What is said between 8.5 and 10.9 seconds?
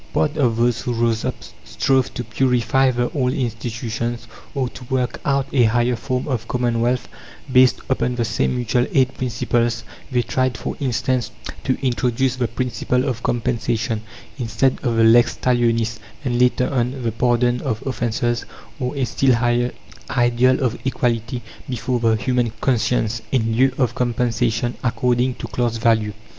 Mutual Aid principles; they tried, for